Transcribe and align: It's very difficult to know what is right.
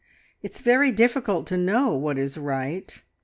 It's 0.41 0.61
very 0.61 0.91
difficult 0.91 1.45
to 1.45 1.57
know 1.57 1.93
what 1.93 2.17
is 2.17 2.35
right. 2.35 2.99